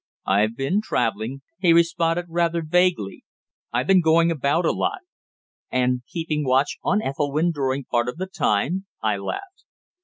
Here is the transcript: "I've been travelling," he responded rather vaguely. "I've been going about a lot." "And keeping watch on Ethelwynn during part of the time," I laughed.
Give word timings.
"I've 0.25 0.55
been 0.57 0.81
travelling," 0.81 1.43
he 1.59 1.73
responded 1.73 2.25
rather 2.27 2.63
vaguely. 2.63 3.23
"I've 3.71 3.85
been 3.85 4.01
going 4.01 4.31
about 4.31 4.65
a 4.65 4.71
lot." 4.71 5.01
"And 5.71 6.01
keeping 6.07 6.43
watch 6.43 6.79
on 6.81 7.03
Ethelwynn 7.03 7.51
during 7.51 7.83
part 7.83 8.09
of 8.09 8.17
the 8.17 8.25
time," 8.25 8.87
I 9.03 9.17
laughed. 9.17 9.63